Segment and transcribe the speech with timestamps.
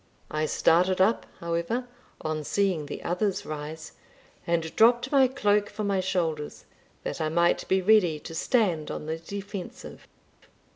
[0.31, 1.87] I started up, however,
[2.21, 3.91] on seeing the others rise,
[4.47, 6.65] and dropped my cloak from my shoulders,
[7.03, 10.07] that I might be ready to stand on the defensive.